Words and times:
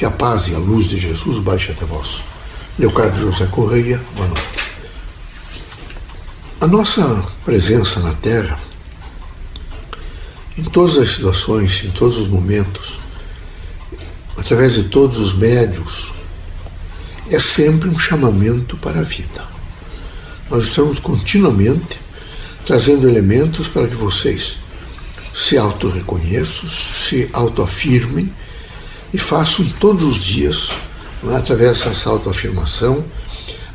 Que 0.00 0.06
a 0.06 0.10
paz 0.10 0.48
e 0.48 0.54
a 0.54 0.58
luz 0.58 0.86
de 0.86 0.98
Jesus 0.98 1.40
baixe 1.40 1.72
até 1.72 1.84
vós. 1.84 2.22
Leocádio 2.78 3.30
José 3.30 3.44
Correia, 3.50 4.00
boa 4.16 4.28
noite. 4.28 4.42
A 6.58 6.66
nossa 6.66 7.26
presença 7.44 8.00
na 8.00 8.14
Terra, 8.14 8.58
em 10.56 10.64
todas 10.64 10.96
as 10.96 11.10
situações, 11.10 11.84
em 11.84 11.90
todos 11.90 12.16
os 12.16 12.28
momentos, 12.28 12.98
através 14.38 14.72
de 14.72 14.84
todos 14.84 15.18
os 15.18 15.34
médios, 15.34 16.14
é 17.28 17.38
sempre 17.38 17.90
um 17.90 17.98
chamamento 17.98 18.78
para 18.78 19.00
a 19.00 19.04
vida. 19.04 19.44
Nós 20.48 20.64
estamos 20.64 20.98
continuamente 20.98 22.00
trazendo 22.64 23.06
elementos 23.06 23.68
para 23.68 23.86
que 23.86 23.96
vocês 23.96 24.60
se 25.34 25.58
auto-reconheçam, 25.58 26.70
se 26.70 27.28
autoafirmem 27.34 28.32
e 29.12 29.18
façam 29.18 29.64
todos 29.80 30.04
os 30.04 30.22
dias, 30.22 30.70
é, 31.28 31.36
através 31.36 31.80
dessa 31.80 32.10
autoafirmação, 32.10 33.04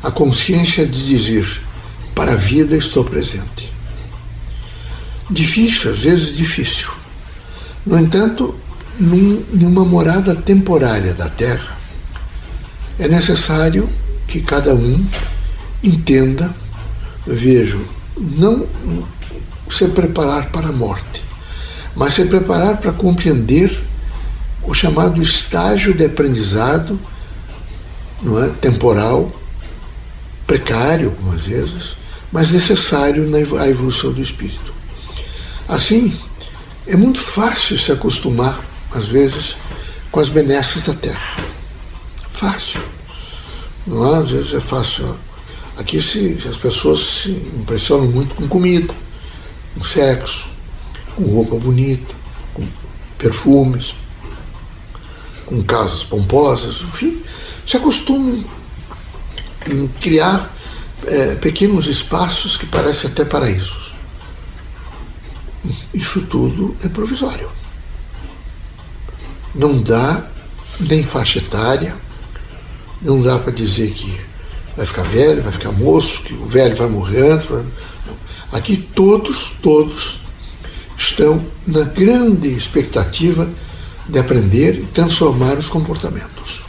a 0.02 0.10
consciência 0.10 0.86
de 0.86 1.06
dizer: 1.06 1.60
para 2.14 2.32
a 2.32 2.36
vida 2.36 2.76
estou 2.76 3.04
presente. 3.04 3.72
Difícil, 5.30 5.90
às 5.90 5.98
vezes 5.98 6.36
difícil. 6.36 6.88
No 7.84 7.98
entanto, 7.98 8.54
num, 8.98 9.44
numa 9.52 9.84
morada 9.84 10.34
temporária 10.34 11.12
da 11.14 11.28
Terra, 11.28 11.76
é 12.98 13.08
necessário 13.08 13.88
que 14.26 14.40
cada 14.40 14.74
um 14.74 15.04
entenda, 15.82 16.54
vejo, 17.26 17.86
não 18.18 18.66
se 19.68 19.86
preparar 19.88 20.50
para 20.50 20.68
a 20.68 20.72
morte, 20.72 21.22
mas 21.94 22.14
se 22.14 22.24
preparar 22.24 22.78
para 22.78 22.92
compreender 22.92 23.78
o 24.66 24.74
chamado 24.74 25.22
estágio 25.22 25.94
de 25.94 26.04
aprendizado 26.04 26.98
não 28.22 28.42
é, 28.42 28.48
temporal, 28.50 29.30
precário 30.46 31.08
algumas 31.08 31.42
vezes, 31.42 31.96
mas 32.32 32.50
necessário 32.50 33.28
na 33.28 33.68
evolução 33.68 34.12
do 34.12 34.20
espírito. 34.20 34.74
Assim, 35.68 36.16
é 36.86 36.96
muito 36.96 37.20
fácil 37.20 37.78
se 37.78 37.92
acostumar, 37.92 38.64
às 38.92 39.06
vezes, 39.06 39.56
com 40.10 40.20
as 40.20 40.28
benesses 40.28 40.84
da 40.84 40.94
terra. 40.94 41.44
Fácil. 42.32 42.82
Não 43.86 44.14
é? 44.14 44.18
Às 44.18 44.30
vezes 44.30 44.54
é 44.54 44.60
fácil. 44.60 45.16
Aqui 45.76 46.02
se, 46.02 46.42
as 46.48 46.56
pessoas 46.56 47.00
se 47.00 47.30
impressionam 47.30 48.06
muito 48.06 48.34
com 48.34 48.48
comida, 48.48 48.94
com 49.74 49.84
sexo, 49.84 50.48
com 51.14 51.24
roupa 51.24 51.56
bonita, 51.56 52.14
com 52.54 52.66
perfumes, 53.18 53.94
com 55.46 55.62
casas 55.62 56.04
pomposas, 56.04 56.82
enfim, 56.82 57.22
se 57.66 57.76
acostumam 57.76 58.44
em 59.70 59.88
criar 60.00 60.52
é, 61.06 61.34
pequenos 61.36 61.86
espaços 61.86 62.56
que 62.56 62.66
parecem 62.66 63.10
até 63.10 63.24
paraísos. 63.24 63.94
Isso 65.94 66.20
tudo 66.22 66.76
é 66.84 66.88
provisório. 66.88 67.48
Não 69.54 69.80
dá 69.80 70.26
nem 70.80 71.02
faixa 71.02 71.38
etária, 71.38 71.96
não 73.00 73.22
dá 73.22 73.38
para 73.38 73.52
dizer 73.52 73.90
que 73.90 74.20
vai 74.76 74.84
ficar 74.84 75.04
velho, 75.04 75.42
vai 75.42 75.52
ficar 75.52 75.72
moço, 75.72 76.22
que 76.22 76.34
o 76.34 76.46
velho 76.46 76.76
vai 76.76 76.88
morrer 76.88 77.32
antes. 77.32 77.48
Aqui 78.52 78.76
todos, 78.76 79.54
todos 79.62 80.20
estão 80.96 81.44
na 81.66 81.82
grande 81.82 82.48
expectativa 82.48 83.48
de 84.08 84.18
aprender 84.18 84.78
e 84.78 84.86
transformar 84.86 85.58
os 85.58 85.68
comportamentos. 85.68 86.62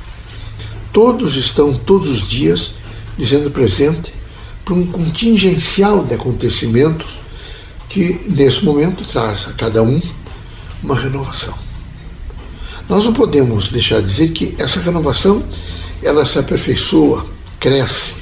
Todos 0.91 1.35
estão 1.35 1.73
todos 1.73 2.09
os 2.09 2.27
dias 2.27 2.73
dizendo 3.17 3.51
presente 3.51 4.13
para 4.65 4.73
um 4.73 4.85
contingencial 4.85 6.03
de 6.03 6.15
acontecimentos 6.15 7.17
que 7.89 8.19
nesse 8.27 8.65
momento 8.65 9.05
traz 9.05 9.47
a 9.47 9.53
cada 9.53 9.81
um 9.81 10.01
uma 10.83 10.97
renovação. 10.97 11.53
Nós 12.89 13.05
não 13.05 13.13
podemos 13.13 13.71
deixar 13.71 14.01
de 14.01 14.07
dizer 14.07 14.31
que 14.31 14.55
essa 14.57 14.79
renovação 14.79 15.43
ela 16.01 16.25
se 16.25 16.37
aperfeiçoa, 16.37 17.25
cresce, 17.59 18.13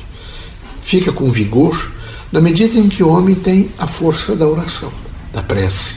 fica 0.82 1.12
com 1.12 1.32
vigor 1.32 1.92
na 2.32 2.42
medida 2.42 2.78
em 2.78 2.90
que 2.90 3.04
o 3.04 3.10
homem 3.10 3.36
tem 3.36 3.72
a 3.78 3.88
força 3.88 4.36
da 4.36 4.48
oração, 4.48 4.92
da 5.34 5.42
prece. 5.42 5.96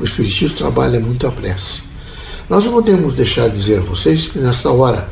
O 0.00 0.04
Espiritismo 0.04 0.56
trabalha 0.56 1.00
muito 1.00 1.26
a 1.26 1.30
prece. 1.30 1.85
Nós 2.48 2.64
não 2.64 2.72
podemos 2.72 3.16
deixar 3.16 3.48
de 3.48 3.58
dizer 3.58 3.78
a 3.78 3.82
vocês 3.82 4.28
que 4.28 4.38
nesta 4.38 4.70
hora 4.70 5.08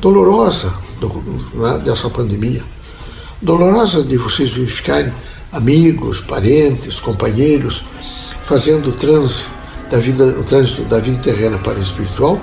dolorosa 0.00 0.72
do, 1.00 1.08
né, 1.54 1.78
dessa 1.78 2.10
pandemia, 2.10 2.62
dolorosa 3.40 4.02
de 4.02 4.18
vocês 4.18 4.50
verificarem 4.50 5.12
amigos, 5.50 6.20
parentes, 6.20 7.00
companheiros 7.00 7.84
fazendo 8.44 8.90
o 8.90 8.92
trânsito 8.92 9.48
da 9.90 9.98
vida, 9.98 10.24
o 10.24 10.44
trânsito 10.44 10.82
da 10.82 10.98
vida 10.98 11.18
terrena 11.18 11.56
para 11.58 11.78
a 11.78 11.82
espiritual, 11.82 12.38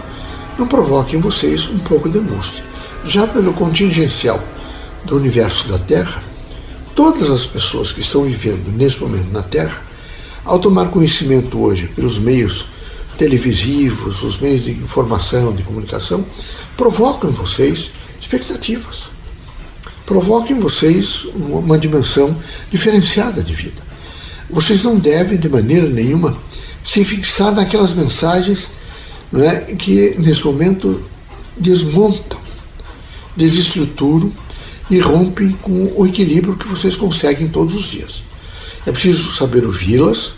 não 0.58 0.68
provoque 0.68 1.16
em 1.16 1.20
vocês 1.20 1.70
um 1.70 1.80
pouco 1.80 2.10
de 2.10 2.18
angústia. 2.18 2.64
Já 3.06 3.28
pelo 3.28 3.54
contingencial 3.54 4.44
do 5.04 5.18
universo 5.18 5.68
da 5.68 5.78
Terra, 5.78 6.24
todas 6.96 7.30
as 7.30 7.46
pessoas 7.46 7.92
que 7.92 8.02
estão 8.02 8.24
vivendo 8.24 8.72
nesse 8.76 9.00
momento 9.00 9.32
na 9.32 9.44
Terra, 9.44 9.84
ao 10.44 10.58
tomar 10.58 10.88
conhecimento 10.88 11.60
hoje 11.60 11.88
pelos 11.88 12.18
meios 12.18 12.68
televisivos, 13.18 14.24
os 14.24 14.40
meios 14.40 14.64
de 14.64 14.72
informação, 14.72 15.54
de 15.54 15.64
comunicação, 15.64 16.26
provocam 16.78 17.30
em 17.30 17.34
vocês 17.34 17.92
expectativas. 18.20 19.04
Provocam 20.06 20.56
em 20.56 20.60
vocês 20.60 21.26
uma 21.34 21.78
dimensão 21.78 22.38
diferenciada 22.72 23.42
de 23.42 23.54
vida. 23.54 23.82
Vocês 24.50 24.84
não 24.84 24.98
devem, 24.98 25.38
de 25.38 25.50
maneira 25.50 25.88
nenhuma, 25.90 26.38
se 26.84 27.04
fixar 27.04 27.52
naquelas 27.52 27.94
mensagens 27.94 28.72
não 29.32 29.44
é, 29.44 29.60
que, 29.76 30.16
nesse 30.20 30.46
momento, 30.46 31.04
desmontam, 31.58 32.40
desestruturam 33.36 34.32
e 34.90 35.00
rompem 35.00 35.52
com 35.62 35.92
o 35.96 36.06
equilíbrio 36.06 36.56
que 36.56 36.68
vocês 36.68 36.96
conseguem 36.96 37.48
todos 37.48 37.74
os 37.74 37.86
dias. 37.86 38.24
É 38.86 38.92
preciso 38.92 39.36
saber 39.36 39.66
ouvi-las, 39.66 40.34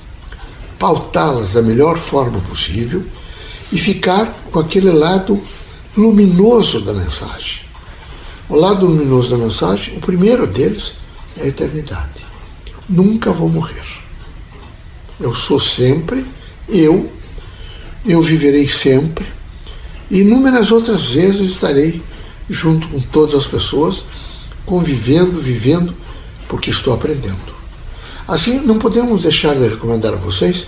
pautá-las 0.80 1.54
da 1.54 1.62
melhor 1.62 1.98
forma 1.98 2.40
possível 2.42 3.04
e 3.72 3.78
ficar 3.78 4.34
com 4.52 4.60
aquele 4.60 4.92
lado 4.92 5.42
luminoso 5.96 6.82
da 6.82 6.94
mensagem. 6.94 7.62
O 8.50 8.56
lado 8.56 8.86
luminoso 8.86 9.30
da 9.30 9.38
mensagem, 9.38 9.98
o 9.98 10.02
primeiro 10.02 10.48
deles 10.48 10.94
é 11.38 11.44
a 11.44 11.48
eternidade. 11.48 12.26
Nunca 12.88 13.32
vou 13.32 13.50
morrer. 13.50 13.84
Eu 15.20 15.34
sou 15.34 15.60
sempre 15.60 16.26
eu, 16.68 17.10
eu 18.06 18.22
viverei 18.22 18.68
sempre, 18.68 19.26
e 20.12 20.20
inúmeras 20.20 20.72
outras 20.72 21.08
vezes 21.08 21.52
estarei 21.52 22.02
junto 22.50 22.88
com 22.90 23.00
todas 23.00 23.36
as 23.36 23.48
pessoas, 23.48 24.04
convivendo, 24.66 25.40
vivendo, 25.40 25.94
porque 26.48 26.70
estou 26.70 26.94
aprendendo. 26.94 27.57
Assim, 28.28 28.60
não 28.60 28.78
podemos 28.78 29.22
deixar 29.22 29.56
de 29.56 29.68
recomendar 29.68 30.14
a 30.14 30.18
vocês 30.18 30.66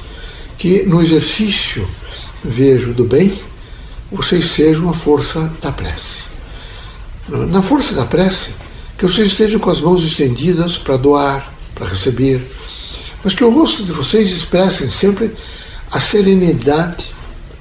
que 0.57 0.83
no 0.83 1.01
exercício, 1.01 1.87
vejo, 2.43 2.93
do 2.93 3.03
bem, 3.03 3.33
vocês 4.11 4.51
sejam 4.51 4.89
a 4.89 4.93
força 4.93 5.51
da 5.61 5.71
prece. 5.71 6.23
Na 7.27 7.61
força 7.61 7.93
da 7.93 8.05
prece, 8.05 8.51
que 8.97 9.05
vocês 9.05 9.31
estejam 9.31 9.59
com 9.59 9.69
as 9.69 9.81
mãos 9.81 10.03
estendidas 10.03 10.77
para 10.77 10.97
doar, 10.97 11.53
para 11.75 11.87
receber, 11.87 12.41
mas 13.23 13.33
que 13.33 13.43
o 13.43 13.51
rosto 13.51 13.83
de 13.83 13.91
vocês 13.91 14.31
expressem 14.31 14.89
sempre 14.89 15.33
a 15.91 15.99
serenidade, 15.99 17.11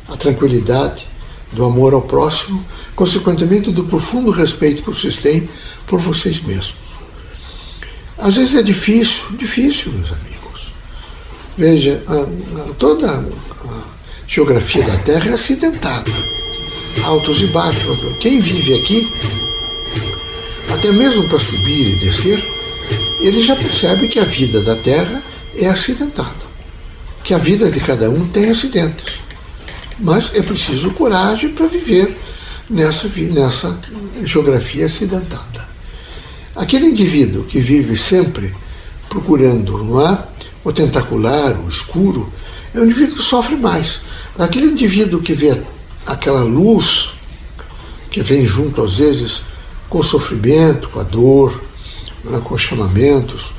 a 0.09 0.17
tranquilidade 0.17 1.07
do 1.53 1.65
amor 1.65 1.93
ao 1.93 2.03
próximo, 2.03 2.65
consequentemente 2.95 3.71
do 3.73 3.85
profundo 3.85 4.31
respeito 4.31 4.83
que 4.83 4.91
vocês 4.91 5.19
têm 5.19 5.49
por 5.87 5.99
vocês 5.99 6.41
mesmos. 6.41 6.88
Às 8.19 8.37
vezes 8.37 8.55
é 8.55 8.63
difícil, 8.63 9.25
difícil, 9.37 9.93
meus 9.93 10.13
amigos. 10.13 10.75
Veja, 11.57 12.03
a, 12.07 12.61
a, 12.61 12.75
toda 12.75 13.11
a 13.11 13.25
geografia 14.27 14.83
da 14.85 14.97
Terra 14.99 15.31
é 15.31 15.35
acidentada, 15.35 16.11
altos 17.05 17.41
e 17.43 17.47
baixos. 17.49 17.99
Quem 18.21 18.41
vive 18.41 18.75
aqui, 18.75 19.09
até 20.73 20.93
mesmo 20.93 21.29
para 21.29 21.39
subir 21.39 21.93
e 21.93 21.97
descer, 21.97 22.45
ele 23.21 23.43
já 23.43 23.57
percebe 23.57 24.09
que 24.09 24.19
a 24.19 24.25
vida 24.25 24.63
da 24.63 24.77
Terra 24.77 25.23
é 25.57 25.67
acidentada 25.67 26.49
que 27.29 27.35
a 27.35 27.39
vida 27.39 27.71
de 27.71 27.79
cada 27.79 28.09
um 28.09 28.27
tem 28.27 28.49
acidentes. 28.49 29.19
Mas 29.99 30.31
é 30.35 30.41
preciso 30.41 30.91
coragem 30.93 31.51
para 31.51 31.67
viver 31.67 32.17
nessa, 32.71 33.07
nessa 33.07 33.79
geografia 34.25 34.87
acidentada. 34.87 35.48
Aquele 36.59 36.87
indivíduo 36.87 37.45
que 37.45 37.61
vive 37.61 37.97
sempre 37.97 38.53
procurando 39.09 39.79
não 39.85 40.05
é? 40.05 40.19
o 40.65 40.73
tentacular, 40.73 41.57
o 41.57 41.69
escuro, 41.69 42.33
é 42.75 42.81
um 42.81 42.85
indivíduo 42.85 43.15
que 43.15 43.23
sofre 43.23 43.55
mais. 43.55 44.01
Aquele 44.37 44.67
indivíduo 44.67 45.23
que 45.23 45.35
vê 45.35 45.57
aquela 46.05 46.43
luz 46.43 47.11
que 48.11 48.21
vem 48.23 48.45
junto 48.45 48.83
às 48.83 48.95
vezes 48.95 49.43
com 49.89 50.01
o 50.01 50.03
sofrimento, 50.03 50.89
com 50.89 50.99
a 50.99 51.05
dor, 51.05 51.63
né, 52.25 52.41
com 52.43 52.57
os 52.57 52.63
chamamentos, 52.63 53.53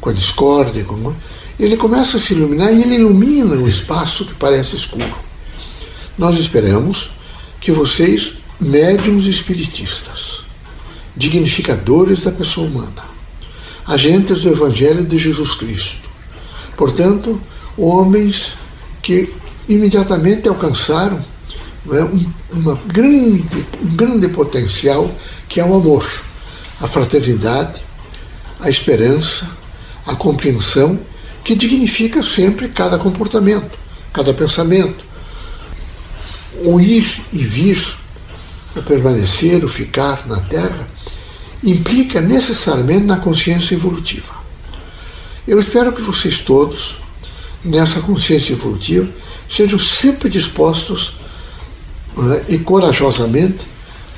com 0.00 0.08
a 0.08 0.12
discórdia, 0.14 0.84
com... 0.84 1.12
ele 1.60 1.76
começa 1.76 2.16
a 2.16 2.20
se 2.20 2.32
iluminar 2.32 2.72
e 2.72 2.80
ele 2.80 2.94
ilumina 2.94 3.56
o 3.56 3.68
espaço 3.68 4.24
que 4.24 4.32
parece 4.32 4.74
escuro. 4.74 5.18
Nós 6.16 6.38
esperamos 6.38 7.10
que 7.60 7.70
vocês, 7.70 8.36
médiums 8.58 9.26
espiritistas, 9.26 10.47
dignificadores 11.18 12.22
da 12.22 12.30
pessoa 12.30 12.68
humana, 12.68 13.02
agentes 13.84 14.42
do 14.42 14.50
Evangelho 14.50 15.04
de 15.04 15.18
Jesus 15.18 15.54
Cristo, 15.54 16.08
portanto, 16.76 17.40
homens 17.76 18.52
que 19.02 19.32
imediatamente 19.68 20.48
alcançaram 20.48 21.18
né, 21.84 22.02
um, 22.04 22.32
uma 22.52 22.74
grande, 22.86 23.66
um 23.82 23.96
grande 23.96 24.28
potencial 24.28 25.12
que 25.48 25.60
é 25.60 25.64
o 25.64 25.74
amor, 25.74 26.08
a 26.80 26.86
fraternidade, 26.86 27.82
a 28.60 28.70
esperança, 28.70 29.50
a 30.06 30.14
compreensão, 30.14 30.98
que 31.42 31.54
dignifica 31.54 32.22
sempre 32.22 32.68
cada 32.68 32.98
comportamento, 32.98 33.76
cada 34.12 34.32
pensamento. 34.32 35.04
O 36.64 36.80
ir 36.80 37.22
e 37.32 37.38
vir, 37.38 37.96
o 38.78 38.82
permanecer, 38.82 39.64
o 39.64 39.68
ficar 39.68 40.26
na 40.26 40.40
Terra, 40.40 40.88
implica 41.62 42.20
necessariamente 42.20 43.04
na 43.04 43.16
consciência 43.16 43.74
evolutiva. 43.74 44.34
Eu 45.46 45.58
espero 45.58 45.92
que 45.92 46.02
vocês 46.02 46.38
todos, 46.38 46.98
nessa 47.64 48.00
consciência 48.00 48.52
evolutiva, 48.52 49.08
sejam 49.48 49.78
sempre 49.78 50.28
dispostos 50.28 51.14
né, 52.16 52.44
e 52.48 52.58
corajosamente 52.58 53.58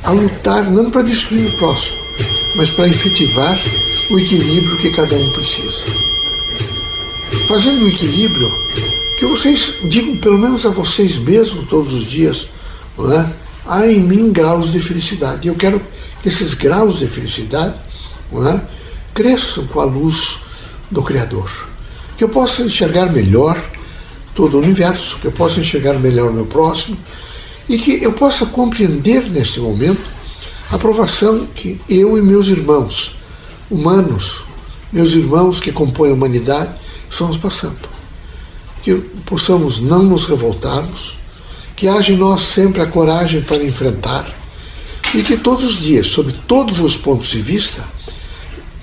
a 0.02 0.10
lutar 0.10 0.70
não 0.70 0.90
para 0.90 1.02
destruir 1.02 1.46
o 1.46 1.58
próximo, 1.58 1.98
mas 2.56 2.70
para 2.70 2.88
efetivar 2.88 3.58
o 4.10 4.18
equilíbrio 4.18 4.78
que 4.78 4.90
cada 4.90 5.14
um 5.14 5.32
precisa. 5.32 5.84
Fazendo 7.48 7.84
o 7.84 7.88
equilíbrio, 7.88 8.50
que 9.18 9.26
vocês 9.26 9.74
digam, 9.84 10.16
pelo 10.16 10.38
menos 10.38 10.64
a 10.64 10.70
vocês 10.70 11.16
mesmos, 11.16 11.68
todos 11.68 11.92
os 11.92 12.06
dias, 12.06 12.48
é? 12.98 13.39
Há 13.66 13.86
em 13.86 14.00
mim 14.00 14.32
graus 14.32 14.72
de 14.72 14.80
felicidade. 14.80 15.48
Eu 15.48 15.54
quero 15.54 15.80
que 16.22 16.28
esses 16.28 16.54
graus 16.54 16.98
de 16.98 17.06
felicidade 17.06 17.74
é? 18.32 18.60
cresçam 19.14 19.66
com 19.66 19.80
a 19.80 19.84
luz 19.84 20.38
do 20.90 21.02
Criador. 21.02 21.50
Que 22.16 22.24
eu 22.24 22.28
possa 22.28 22.62
enxergar 22.62 23.06
melhor 23.06 23.60
todo 24.34 24.56
o 24.56 24.60
universo, 24.60 25.18
que 25.18 25.26
eu 25.26 25.32
possa 25.32 25.60
enxergar 25.60 25.94
melhor 25.94 26.30
o 26.30 26.34
meu 26.34 26.46
próximo 26.46 26.96
e 27.68 27.78
que 27.78 28.02
eu 28.02 28.12
possa 28.12 28.46
compreender 28.46 29.28
neste 29.30 29.60
momento 29.60 30.02
a 30.70 30.78
provação 30.78 31.46
que 31.46 31.80
eu 31.88 32.16
e 32.16 32.22
meus 32.22 32.48
irmãos, 32.48 33.16
humanos, 33.70 34.44
meus 34.92 35.12
irmãos 35.12 35.60
que 35.60 35.72
compõem 35.72 36.10
a 36.10 36.14
humanidade, 36.14 36.74
estamos 37.08 37.36
passando. 37.36 37.88
Que 38.82 38.94
possamos 39.26 39.80
não 39.80 40.02
nos 40.02 40.26
revoltarmos, 40.26 41.19
que 41.80 41.88
haja 41.88 42.12
em 42.12 42.16
nós 42.16 42.42
sempre 42.42 42.82
a 42.82 42.86
coragem 42.86 43.40
para 43.40 43.64
enfrentar 43.64 44.26
e 45.14 45.22
que 45.22 45.38
todos 45.38 45.64
os 45.64 45.78
dias, 45.78 46.08
sob 46.08 46.30
todos 46.46 46.78
os 46.78 46.94
pontos 46.94 47.28
de 47.28 47.40
vista, 47.40 47.82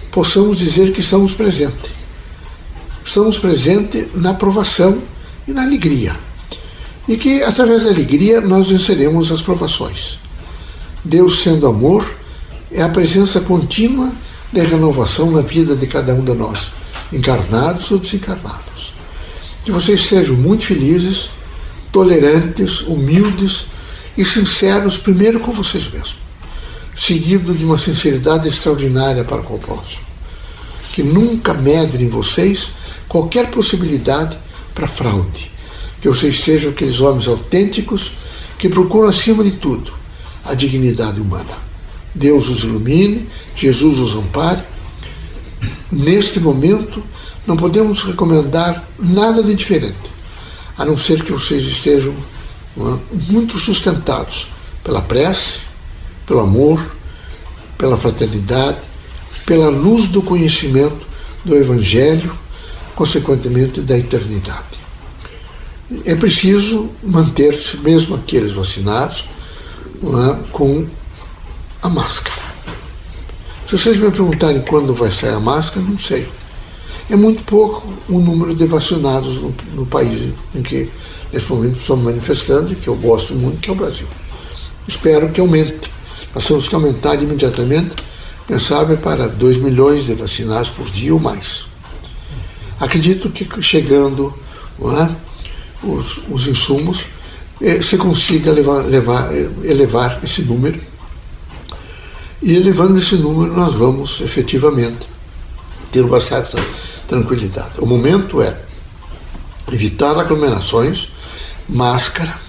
possamos 0.09 0.57
dizer 0.57 0.91
que 0.91 1.01
estamos 1.01 1.31
presentes. 1.31 1.91
Estamos 3.05 3.37
presentes 3.37 4.07
na 4.15 4.33
provação 4.33 4.97
e 5.47 5.51
na 5.51 5.61
alegria. 5.61 6.15
E 7.07 7.17
que 7.17 7.43
através 7.43 7.83
da 7.83 7.91
alegria 7.91 8.41
nós 8.41 8.71
venceremos 8.71 9.31
as 9.31 9.43
provações. 9.43 10.17
Deus 11.05 11.43
sendo 11.43 11.67
amor 11.67 12.03
é 12.71 12.81
a 12.81 12.89
presença 12.89 13.39
contínua 13.39 14.11
de 14.51 14.61
renovação 14.61 15.29
na 15.29 15.41
vida 15.43 15.75
de 15.75 15.85
cada 15.85 16.15
um 16.15 16.25
de 16.25 16.33
nós, 16.33 16.71
encarnados 17.13 17.91
ou 17.91 17.99
desencarnados. 17.99 18.95
Que 19.63 19.71
vocês 19.71 20.07
sejam 20.07 20.35
muito 20.35 20.65
felizes, 20.65 21.29
tolerantes, 21.97 22.81
humildes 22.81 23.65
e 24.15 24.23
sinceros, 24.23 24.99
primeiro 24.99 25.39
com 25.39 25.51
vocês 25.51 25.89
mesmos, 25.91 26.19
seguido 26.95 27.55
de 27.55 27.65
uma 27.65 27.75
sinceridade 27.75 28.47
extraordinária 28.47 29.23
para 29.23 29.41
com 29.41 29.55
o 29.55 29.59
próximo. 29.59 30.05
Que 30.93 31.01
nunca 31.01 31.55
medre 31.55 32.03
em 32.03 32.07
vocês 32.07 32.71
qualquer 33.07 33.49
possibilidade 33.49 34.37
para 34.75 34.87
fraude. 34.87 35.49
Que 35.99 36.07
vocês 36.07 36.39
sejam 36.39 36.69
aqueles 36.69 36.99
homens 36.99 37.27
autênticos 37.27 38.11
que 38.59 38.69
procuram, 38.69 39.09
acima 39.09 39.43
de 39.43 39.53
tudo, 39.53 39.91
a 40.45 40.53
dignidade 40.53 41.19
humana. 41.19 41.57
Deus 42.13 42.47
os 42.47 42.63
ilumine, 42.63 43.27
Jesus 43.55 43.97
os 43.97 44.15
ampare. 44.15 44.61
Neste 45.91 46.39
momento, 46.39 47.01
não 47.47 47.57
podemos 47.57 48.03
recomendar 48.03 48.87
nada 48.99 49.41
de 49.41 49.55
diferente, 49.55 50.16
a 50.77 50.85
não 50.85 50.95
ser 50.95 51.23
que 51.23 51.31
vocês 51.31 51.63
estejam 51.63 52.13
é, 52.77 52.81
muito 53.31 53.57
sustentados 53.57 54.47
pela 54.83 55.01
prece, 55.01 55.59
pelo 56.25 56.41
amor, 56.41 56.95
pela 57.77 57.97
fraternidade, 57.97 58.79
pela 59.45 59.69
luz 59.69 60.09
do 60.09 60.21
conhecimento 60.21 61.07
do 61.43 61.55
Evangelho 61.55 62.37
consequentemente 62.95 63.81
da 63.81 63.97
eternidade. 63.97 64.65
É 66.03 66.15
preciso 66.15 66.89
manter-se, 67.01 67.77
mesmo 67.77 68.15
aqueles 68.15 68.51
vacinados, 68.51 69.23
é, 70.03 70.51
com 70.51 70.85
a 71.81 71.89
máscara. 71.89 72.47
Se 73.67 73.77
vocês 73.77 73.97
me 73.97 74.09
perguntarem 74.09 74.61
quando 74.67 74.93
vai 74.93 75.11
sair 75.11 75.33
a 75.33 75.39
máscara, 75.39 75.85
não 75.85 75.97
sei. 75.97 76.27
É 77.09 77.15
muito 77.15 77.43
pouco 77.43 77.87
o 78.09 78.19
número 78.19 78.53
de 78.53 78.65
vacinados 78.65 79.35
no, 79.35 79.55
no 79.75 79.85
país 79.85 80.33
em 80.53 80.61
que, 80.61 80.89
nesse 81.31 81.49
momento, 81.49 81.79
estamos 81.79 82.03
manifestando, 82.03 82.75
que 82.75 82.87
eu 82.87 82.95
gosto 82.95 83.33
muito, 83.33 83.59
que 83.59 83.69
é 83.69 83.73
o 83.73 83.75
Brasil. 83.75 84.07
Espero 84.85 85.29
que 85.29 85.39
aumente. 85.39 85.89
Nós 86.35 86.45
temos 86.45 86.67
que 86.67 86.75
aumentar 86.75 87.15
imediatamente, 87.15 87.95
quem 88.45 88.59
sabe, 88.59 88.97
para 88.97 89.27
2 89.27 89.57
milhões 89.57 90.05
de 90.05 90.15
vacinados 90.15 90.69
por 90.69 90.85
dia 90.89 91.13
ou 91.13 91.19
mais. 91.19 91.65
Acredito 92.79 93.29
que 93.29 93.47
chegando 93.61 94.33
é, 94.81 95.09
os, 95.87 96.21
os, 96.29 96.45
insumos, 96.45 97.05
eh, 97.61 97.81
se 97.81 97.97
consiga 97.97 98.51
levar, 98.51 98.85
levar, 98.85 99.33
elevar 99.63 100.19
esse 100.23 100.41
número. 100.41 100.79
E 102.41 102.55
elevando 102.55 102.99
esse 102.99 103.15
número, 103.15 103.53
nós 103.53 103.73
vamos 103.73 104.21
efetivamente 104.21 105.07
ter 105.91 106.01
uma 106.01 106.19
certa 106.19 106.61
tranquilidade. 107.07 107.79
O 107.79 107.85
momento 107.85 108.41
é 108.41 108.57
evitar 109.71 110.17
aglomerações, 110.17 111.09
máscara, 111.67 112.39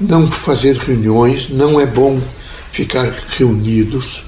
não 0.00 0.26
fazer 0.26 0.76
reuniões, 0.76 1.48
não 1.48 1.80
é 1.80 1.86
bom 1.86 2.20
ficar 2.72 3.10
reunidos, 3.28 4.24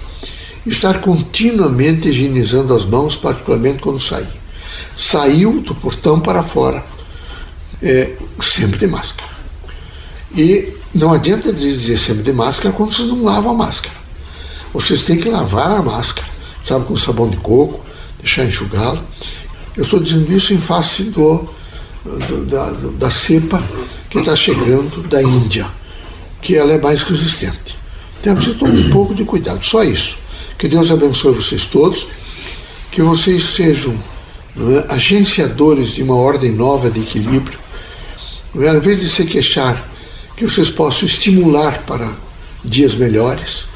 estar 0.65 1.01
continuamente 1.01 2.09
higienizando 2.09 2.75
as 2.75 2.85
mãos, 2.85 3.17
particularmente 3.17 3.81
quando 3.81 4.01
sair 4.01 4.47
saiu 4.97 5.61
do 5.61 5.75
portão 5.75 6.19
para 6.19 6.43
fora, 6.43 6.85
é, 7.83 8.15
sempre 8.41 8.79
de 8.79 8.87
máscara. 8.87 9.31
E 10.35 10.73
não 10.95 11.13
adianta 11.13 11.53
dizer 11.53 11.99
sempre 11.99 12.23
de 12.23 12.33
máscara 12.33 12.73
quando 12.73 12.95
vocês 12.95 13.09
não 13.09 13.23
lavam 13.23 13.53
a 13.53 13.55
máscara. 13.55 13.95
Vocês 14.73 15.03
têm 15.03 15.19
que 15.19 15.29
lavar 15.29 15.71
a 15.71 15.83
máscara, 15.83 16.27
sabe, 16.65 16.87
com 16.87 16.97
sabão 16.97 17.29
de 17.29 17.37
coco, 17.37 17.85
deixar 18.19 18.45
enxugá-la. 18.45 19.05
Eu 19.77 19.83
estou 19.83 20.01
dizendo 20.01 20.33
isso 20.33 20.55
em 20.55 20.59
face 20.59 21.05
do, 21.05 21.49
do 22.05 22.47
da, 22.47 22.71
da 22.99 23.11
cepa 23.11 23.63
que 24.09 24.19
está 24.19 24.35
chegando 24.35 25.07
da 25.09 25.23
Índia, 25.23 25.67
que 26.41 26.57
ela 26.57 26.73
é 26.73 26.81
mais 26.81 27.03
resistente. 27.03 27.79
Temos 28.23 28.47
que 28.47 28.55
tomar 28.55 28.73
um 28.73 28.91
pouco 28.91 29.15
de 29.15 29.25
cuidado, 29.25 29.63
só 29.63 29.85
isso. 29.85 30.17
Que 30.57 30.67
Deus 30.67 30.91
abençoe 30.91 31.35
vocês 31.35 31.67
todos, 31.67 32.07
que 32.91 33.03
vocês 33.03 33.43
sejam 33.43 33.95
é? 34.57 34.95
agenciadores 34.95 35.91
de 35.91 36.03
uma 36.03 36.17
ordem 36.17 36.53
nova 36.53 36.91
de 36.91 37.01
equilíbrio, 37.01 37.59
é? 38.59 38.69
ao 38.69 38.77
invés 38.77 39.01
de 39.01 39.11
se 39.11 39.27
queixar, 39.27 39.87
que 40.35 40.45
vocês 40.45 40.71
possam 40.71 41.07
estimular 41.07 41.83
para 41.83 42.11
dias 42.65 42.95
melhores. 42.95 43.67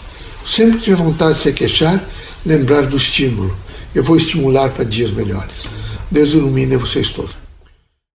Sempre 0.46 0.78
que 0.78 0.84
tiver 0.84 0.96
vontade 0.96 1.34
de 1.34 1.42
se 1.42 1.52
queixar, 1.52 2.02
lembrar 2.46 2.86
do 2.86 2.96
estímulo. 2.96 3.54
Eu 3.94 4.02
vou 4.02 4.16
estimular 4.16 4.70
para 4.70 4.84
dias 4.84 5.10
melhores. 5.10 5.79
Deus 6.10 6.32
ilumine 6.34 6.76
vocês 6.76 7.10
todos. 7.10 7.39